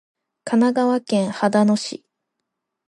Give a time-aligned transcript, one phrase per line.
[0.45, 2.03] 神奈川県秦野市